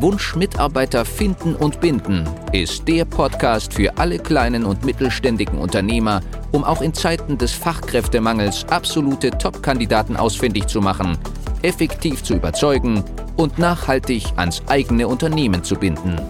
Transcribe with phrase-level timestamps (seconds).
[0.00, 6.20] Wunsch Mitarbeiter finden und binden ist der Podcast für alle kleinen und mittelständigen Unternehmer,
[6.52, 11.16] um auch in Zeiten des Fachkräftemangels absolute Top-Kandidaten ausfindig zu machen,
[11.62, 13.02] effektiv zu überzeugen
[13.36, 16.20] und nachhaltig ans eigene Unternehmen zu binden.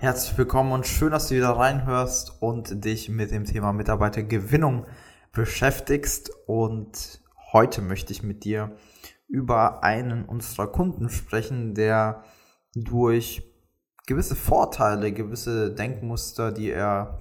[0.00, 4.84] Herzlich willkommen und schön, dass du wieder reinhörst und dich mit dem Thema Mitarbeitergewinnung
[5.32, 6.30] beschäftigst.
[6.46, 7.20] Und
[7.52, 8.76] heute möchte ich mit dir
[9.28, 12.24] über einen unserer Kunden sprechen, der
[12.74, 13.42] durch
[14.06, 17.20] gewisse Vorteile, gewisse Denkmuster, die er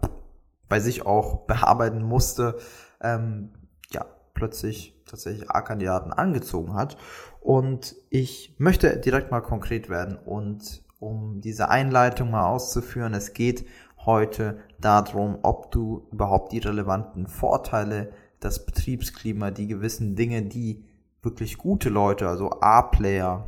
[0.69, 2.57] bei sich auch bearbeiten musste,
[3.01, 3.53] ähm,
[3.91, 6.97] ja, plötzlich tatsächlich A-Kandidaten angezogen hat.
[7.41, 13.13] Und ich möchte direkt mal konkret werden und um diese Einleitung mal auszuführen.
[13.13, 13.65] Es geht
[14.05, 20.86] heute darum, ob du überhaupt die relevanten Vorteile, das Betriebsklima, die gewissen Dinge, die
[21.27, 23.45] wirklich gute Leute, also A-Player,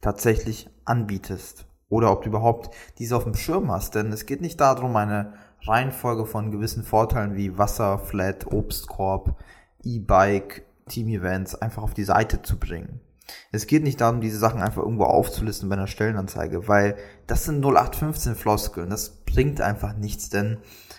[0.00, 1.66] tatsächlich anbietest.
[1.88, 3.94] Oder ob du überhaupt diese auf dem Schirm hast.
[3.96, 9.36] Denn es geht nicht darum, eine Reihenfolge von gewissen Vorteilen wie Wasser, Flat, Obstkorb,
[9.82, 13.00] E-Bike, Team-Events einfach auf die Seite zu bringen.
[13.50, 17.64] Es geht nicht darum, diese Sachen einfach irgendwo aufzulisten bei einer Stellenanzeige, weil das sind
[17.64, 18.90] 0815 Floskeln.
[18.90, 20.58] Das bringt einfach nichts, denn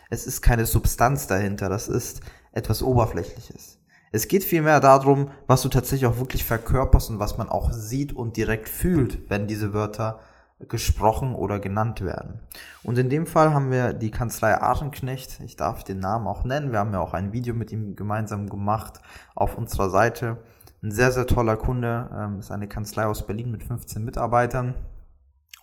[0.09, 1.69] es ist keine Substanz dahinter.
[1.69, 3.78] Das ist etwas Oberflächliches.
[4.11, 8.13] Es geht vielmehr darum, was du tatsächlich auch wirklich verkörperst und was man auch sieht
[8.13, 10.19] und direkt fühlt, wenn diese Wörter
[10.67, 12.41] gesprochen oder genannt werden.
[12.83, 16.71] Und in dem Fall haben wir die Kanzlei Arenknecht, ich darf den Namen auch nennen,
[16.71, 18.99] wir haben ja auch ein Video mit ihm gemeinsam gemacht
[19.35, 20.37] auf unserer Seite
[20.81, 24.75] ein sehr, sehr toller Kunde, ähm, ist eine Kanzlei aus Berlin mit 15 Mitarbeitern.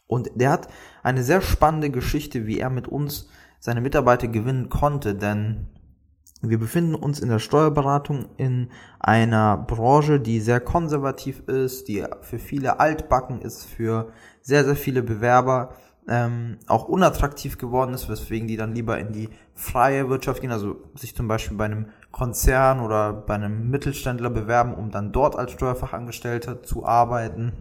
[0.06, 0.68] Und der hat
[1.02, 5.68] eine sehr spannende Geschichte, wie er mit uns seine Mitarbeiter gewinnen konnte, denn
[6.42, 8.68] wir befinden uns in der Steuerberatung in
[9.00, 15.02] einer Branche, die sehr konservativ ist, die für viele altbacken ist, für sehr, sehr viele
[15.02, 15.74] Bewerber
[16.08, 20.76] ähm, auch unattraktiv geworden ist, weswegen die dann lieber in die freie Wirtschaft gehen, also
[20.94, 25.52] sich zum Beispiel bei einem Konzern oder bei einem Mittelständler bewerben, um dann dort als
[25.52, 27.52] Steuerfachangestellter zu arbeiten.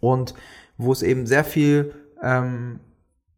[0.00, 0.34] Und
[0.76, 2.80] wo es eben sehr viel ähm,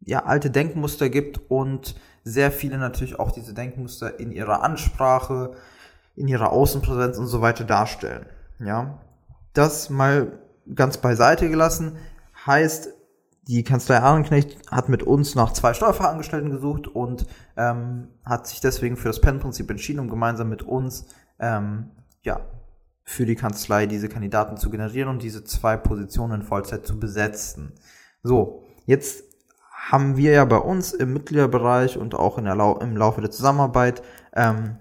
[0.01, 1.95] ja, alte Denkmuster gibt und
[2.27, 5.53] sehr viele natürlich auch diese Denkmuster in ihrer Ansprache,
[6.15, 8.25] in ihrer Außenpräsenz und so weiter darstellen.
[8.59, 8.99] Ja,
[9.53, 10.39] das mal
[10.73, 11.97] ganz beiseite gelassen
[12.45, 12.89] heißt,
[13.47, 18.97] die Kanzlei Ahrenknecht hat mit uns nach zwei Steuerfachangestellten gesucht und ähm, hat sich deswegen
[18.97, 21.05] für das PEN-Prinzip entschieden, um gemeinsam mit uns
[21.39, 21.91] ähm,
[22.23, 22.41] ja,
[23.03, 27.71] für die Kanzlei diese Kandidaten zu generieren und diese zwei Positionen in Vollzeit zu besetzen.
[28.21, 29.23] So, jetzt
[29.91, 33.31] haben wir ja bei uns im Mitgliederbereich und auch in der Lau im Laufe der
[33.31, 34.01] Zusammenarbeit
[34.35, 34.75] ähm,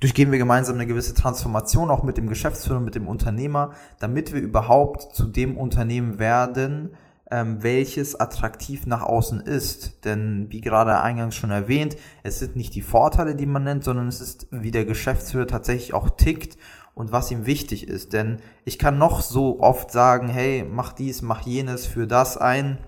[0.00, 4.40] durchgehen wir gemeinsam eine gewisse Transformation auch mit dem Geschäftsführer, mit dem Unternehmer, damit wir
[4.40, 6.90] überhaupt zu dem Unternehmen werden,
[7.30, 10.04] ähm, welches attraktiv nach außen ist.
[10.04, 14.08] Denn wie gerade eingangs schon erwähnt, es sind nicht die Vorteile, die man nennt, sondern
[14.08, 16.56] es ist, wie der Geschäftsführer tatsächlich auch tickt
[16.94, 18.12] und was ihm wichtig ist.
[18.12, 22.78] Denn ich kann noch so oft sagen, hey, mach dies, mach jenes, für das ein.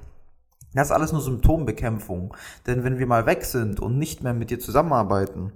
[0.75, 2.35] Das ist alles nur Symptombekämpfung.
[2.67, 5.53] Denn wenn wir mal weg sind und nicht mehr mit dir zusammenarbeiten,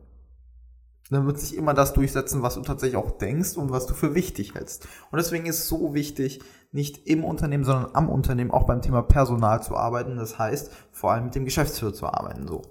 [1.10, 4.14] dann wird sich immer das durchsetzen, was du tatsächlich auch denkst und was du für
[4.14, 4.88] wichtig hältst.
[5.10, 6.40] Und deswegen ist es so wichtig,
[6.72, 10.16] nicht im Unternehmen, sondern am Unternehmen auch beim Thema Personal zu arbeiten.
[10.16, 12.48] Das heißt, vor allem mit dem Geschäftsführer zu arbeiten.
[12.48, 12.62] So.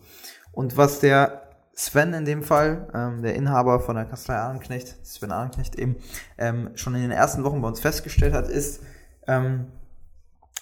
[0.51, 1.43] Und was der
[1.75, 5.95] Sven in dem Fall, ähm, der Inhaber von der Kanzlei Ahrenknecht, Sven Ahrenknecht eben,
[6.37, 8.81] ähm, schon in den ersten Wochen bei uns festgestellt hat, ist,
[9.27, 9.67] ähm,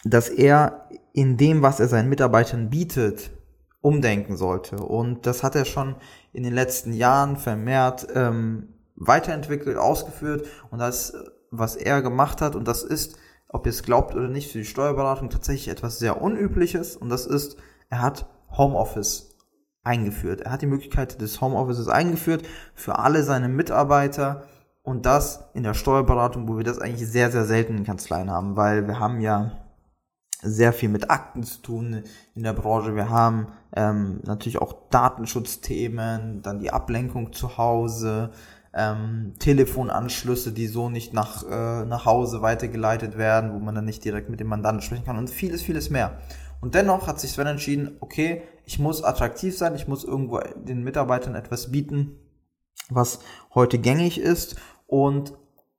[0.04, 3.32] dass er in dem, was er seinen Mitarbeitern bietet,
[3.82, 4.78] umdenken sollte.
[4.78, 5.96] Und das hat er schon
[6.34, 10.48] in den letzten Jahren vermehrt ähm, weiterentwickelt, ausgeführt.
[10.70, 11.14] Und das,
[11.50, 13.18] was er gemacht hat, und das ist,
[13.50, 16.96] ob ihr es glaubt oder nicht, für die Steuerberatung tatsächlich etwas sehr Unübliches.
[16.96, 17.58] Und das ist,
[17.90, 19.38] er hat Homeoffice
[19.84, 20.42] eingeführt.
[20.42, 22.44] Er hat die Möglichkeit des Homeoffices eingeführt
[22.76, 24.44] für alle seine Mitarbeiter.
[24.84, 28.56] Und das in der Steuerberatung, wo wir das eigentlich sehr, sehr selten in Kanzleien haben,
[28.56, 29.61] weil wir haben ja
[30.42, 32.04] sehr viel mit Akten zu tun
[32.36, 32.96] in der Branche.
[32.96, 38.32] Wir haben ähm, natürlich auch Datenschutzthemen, dann die Ablenkung zu Hause,
[38.74, 44.04] ähm, Telefonanschlüsse, die so nicht nach, äh, nach Hause weitergeleitet werden, wo man dann nicht
[44.04, 46.20] direkt mit dem Mandanten sprechen kann und vieles, vieles mehr.
[46.62, 50.84] Und dennoch hat sich Sven entschieden, okay, ich muss attraktiv sein, ich muss irgendwo den
[50.84, 52.20] Mitarbeitern etwas bieten,
[52.90, 53.20] was
[53.54, 54.56] heute gängig ist.
[54.88, 55.34] Und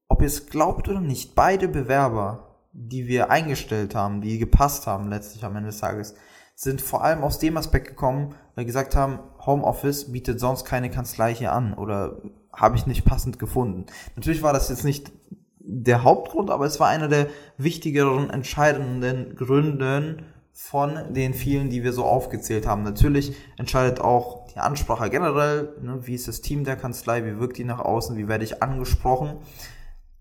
[0.09, 5.09] ob ihr es glaubt oder nicht, beide Bewerber, die wir eingestellt haben, die gepasst haben
[5.09, 6.15] letztlich am Ende des Tages,
[6.55, 10.91] sind vor allem aus dem Aspekt gekommen, weil wir gesagt haben, Homeoffice bietet sonst keine
[10.91, 12.23] Kanzlei hier an oder
[12.53, 13.87] habe ich nicht passend gefunden.
[14.17, 15.11] Natürlich war das jetzt nicht
[15.59, 21.93] der Hauptgrund, aber es war einer der wichtigeren, entscheidenden Gründen von den vielen, die wir
[21.93, 22.83] so aufgezählt haben.
[22.83, 27.57] Natürlich entscheidet auch die Ansprache generell, ne, wie ist das Team der Kanzlei, wie wirkt
[27.57, 29.39] die nach außen, wie werde ich angesprochen.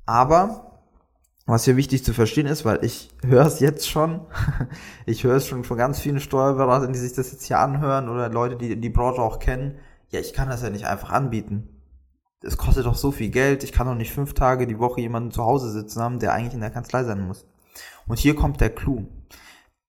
[0.05, 0.70] Aber
[1.45, 4.21] was hier wichtig zu verstehen ist, weil ich höre es jetzt schon,
[5.05, 8.29] ich höre es schon von ganz vielen Steuerberatern, die sich das jetzt hier anhören oder
[8.29, 9.79] Leute, die die Branche auch kennen,
[10.09, 11.81] ja, ich kann das ja nicht einfach anbieten.
[12.41, 15.31] Das kostet doch so viel Geld, ich kann doch nicht fünf Tage die Woche jemanden
[15.31, 17.45] zu Hause sitzen haben, der eigentlich in der Kanzlei sein muss.
[18.07, 19.07] Und hier kommt der Clou.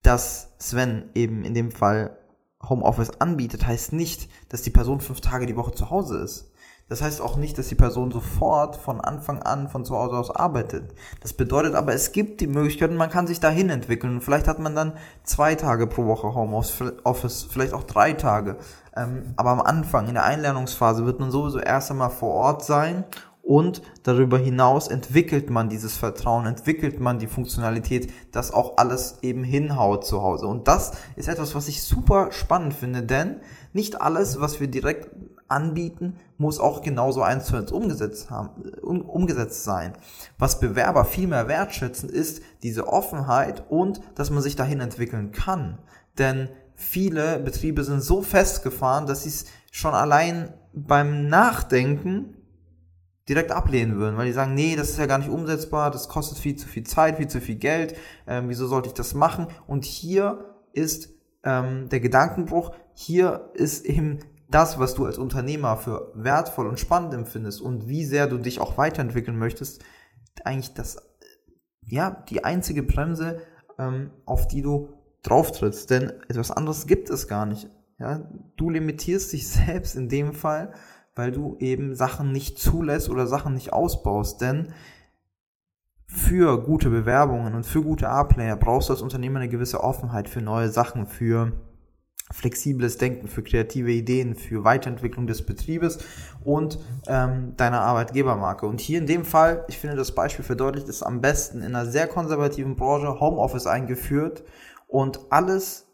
[0.02, 2.19] Dass Sven eben in dem Fall
[2.62, 6.51] Homeoffice anbietet, heißt nicht, dass die Person fünf Tage die Woche zu Hause ist.
[6.93, 10.31] Das heißt auch nicht, dass die Person sofort von Anfang an von zu Hause aus
[10.31, 10.93] arbeitet.
[11.21, 14.21] Das bedeutet aber, es gibt die Möglichkeit und man kann sich dahin entwickeln.
[14.21, 14.93] Vielleicht hat man dann
[15.25, 18.59] zwei Tage pro Woche Homeoffice, vielleicht auch drei Tage.
[18.94, 23.05] Ähm, aber am Anfang, in der Einlernungsphase, wird man sowieso erst einmal vor Ort sein
[23.41, 29.44] und darüber hinaus entwickelt man dieses Vertrauen, entwickelt man die Funktionalität, dass auch alles eben
[29.44, 30.47] hinhaut zu Hause.
[30.47, 33.41] Und das ist etwas, was ich super spannend finde, denn
[33.73, 35.09] nicht alles, was wir direkt
[35.52, 38.50] anbieten, muss auch genauso eins zu eins umgesetzt, haben,
[38.82, 39.93] um, umgesetzt sein.
[40.38, 45.78] Was Bewerber viel mehr wertschätzen, ist diese Offenheit und dass man sich dahin entwickeln kann.
[46.19, 52.37] Denn viele Betriebe sind so festgefahren, dass sie es schon allein beim Nachdenken
[53.28, 56.38] direkt ablehnen würden, weil die sagen, nee, das ist ja gar nicht umsetzbar, das kostet
[56.38, 57.96] viel zu viel Zeit, viel zu viel Geld,
[58.26, 59.46] ähm, wieso sollte ich das machen?
[59.66, 61.10] Und hier ist
[61.44, 64.19] ähm, der Gedankenbruch, hier ist eben
[64.54, 68.60] das, was du als Unternehmer für wertvoll und spannend empfindest und wie sehr du dich
[68.60, 69.82] auch weiterentwickeln möchtest,
[70.44, 70.99] eigentlich das,
[71.84, 73.40] ja, die einzige Bremse,
[73.78, 74.90] ähm, auf die du
[75.22, 75.90] drauf trittst.
[75.90, 77.69] Denn etwas anderes gibt es gar nicht.
[77.99, 80.72] Ja, du limitierst dich selbst in dem Fall,
[81.14, 84.40] weil du eben Sachen nicht zulässt oder Sachen nicht ausbaust.
[84.40, 84.72] Denn
[86.06, 90.43] für gute Bewerbungen und für gute A-Player brauchst du als Unternehmer eine gewisse Offenheit für
[90.43, 91.52] neue Sachen, für
[92.32, 95.99] flexibles Denken, für kreative Ideen, für Weiterentwicklung des Betriebes
[96.44, 98.67] und ähm, deiner Arbeitgebermarke.
[98.67, 101.87] Und hier in dem Fall, ich finde das Beispiel verdeutlicht, ist am besten in einer
[101.87, 104.43] sehr konservativen Branche Homeoffice eingeführt
[104.88, 105.87] und alles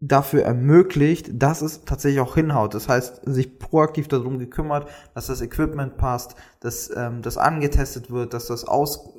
[0.00, 2.74] dafür ermöglicht, dass es tatsächlich auch hinhaut.
[2.74, 8.32] Das heißt, sich proaktiv darum gekümmert, dass das Equipment passt, dass ähm, das angetestet wird,
[8.32, 9.10] dass das aus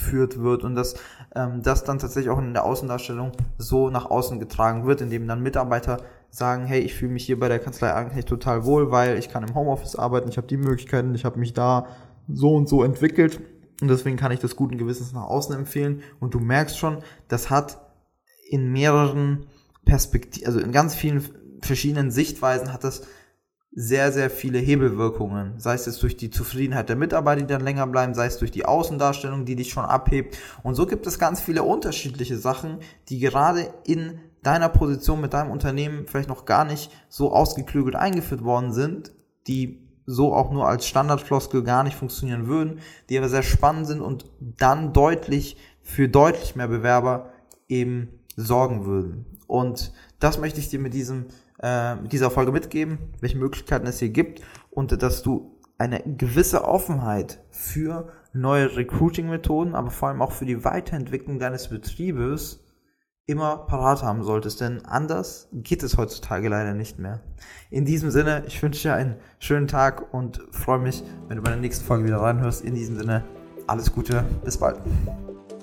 [0.00, 0.94] geführt wird und dass
[1.34, 5.42] ähm, das dann tatsächlich auch in der Außendarstellung so nach außen getragen wird, indem dann
[5.42, 5.98] Mitarbeiter
[6.30, 9.46] sagen, hey, ich fühle mich hier bei der Kanzlei eigentlich total wohl, weil ich kann
[9.46, 11.86] im Homeoffice arbeiten, ich habe die Möglichkeiten, ich habe mich da
[12.28, 13.40] so und so entwickelt.
[13.80, 16.02] Und deswegen kann ich das guten Gewissens nach außen empfehlen.
[16.20, 16.98] Und du merkst schon,
[17.28, 17.80] das hat
[18.50, 19.46] in mehreren
[19.84, 21.24] Perspektiven, also in ganz vielen
[21.62, 23.02] verschiedenen Sichtweisen hat das
[23.72, 25.54] sehr, sehr viele Hebelwirkungen.
[25.58, 28.64] Sei es durch die Zufriedenheit der Mitarbeiter, die dann länger bleiben, sei es durch die
[28.64, 30.36] Außendarstellung, die dich schon abhebt.
[30.62, 32.78] Und so gibt es ganz viele unterschiedliche Sachen,
[33.08, 38.42] die gerade in deiner Position mit deinem Unternehmen vielleicht noch gar nicht so ausgeklügelt eingeführt
[38.42, 39.12] worden sind,
[39.46, 44.00] die so auch nur als Standardfloskel gar nicht funktionieren würden, die aber sehr spannend sind
[44.00, 47.30] und dann deutlich für deutlich mehr Bewerber
[47.68, 49.26] eben sorgen würden.
[49.46, 51.26] Und das möchte ich dir mit diesem
[51.62, 57.40] äh, dieser Folge mitgeben, welche Möglichkeiten es hier gibt und dass du eine gewisse Offenheit
[57.50, 62.60] für neue Recruiting-Methoden, aber vor allem auch für die Weiterentwicklung deines Betriebes
[63.26, 67.20] immer parat haben solltest, denn anders geht es heutzutage leider nicht mehr.
[67.70, 71.50] In diesem Sinne, ich wünsche dir einen schönen Tag und freue mich, wenn du bei
[71.50, 72.64] der nächsten Folge wieder reinhörst.
[72.64, 73.24] In diesem Sinne,
[73.66, 74.78] alles Gute, bis bald.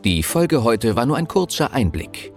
[0.03, 2.36] Die Folge heute war nur ein kurzer Einblick.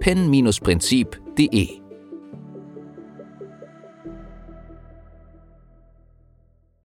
[0.00, 1.83] www.pen-prinzip.de.